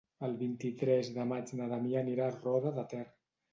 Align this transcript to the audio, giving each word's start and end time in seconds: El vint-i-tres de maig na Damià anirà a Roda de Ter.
El 0.27 0.31
vint-i-tres 0.37 1.11
de 1.19 1.27
maig 1.33 1.53
na 1.61 1.69
Damià 1.75 2.01
anirà 2.03 2.29
a 2.33 2.37
Roda 2.41 2.75
de 2.81 2.89
Ter. 2.97 3.07